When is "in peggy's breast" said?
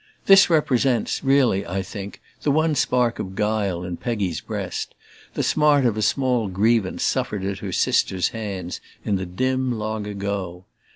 3.83-4.95